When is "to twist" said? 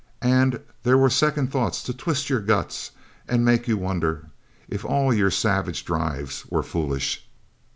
1.83-2.27